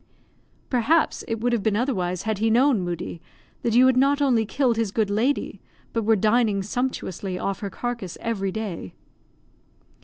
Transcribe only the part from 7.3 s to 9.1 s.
off her carcass every day."